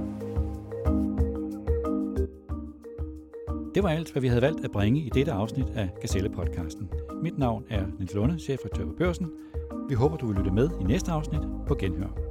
Det 3.75 3.83
var 3.83 3.89
alt, 3.89 4.11
hvad 4.11 4.21
vi 4.21 4.27
havde 4.27 4.41
valgt 4.41 4.65
at 4.65 4.71
bringe 4.71 4.99
i 4.99 5.09
dette 5.09 5.31
afsnit 5.31 5.69
af 5.75 5.89
Gazelle-podcasten. 6.01 6.87
Mit 7.21 7.37
navn 7.37 7.65
er 7.69 7.85
Nils 7.99 8.13
Lunde, 8.13 8.39
chefredaktør 8.39 8.85
på 8.85 8.91
Børsen. 8.91 9.31
Vi 9.89 9.95
håber, 9.95 10.17
du 10.17 10.27
vil 10.27 10.35
lytte 10.35 10.51
med 10.51 10.69
i 10.81 10.83
næste 10.83 11.11
afsnit 11.11 11.41
på 11.67 11.75
Genhør. 11.75 12.28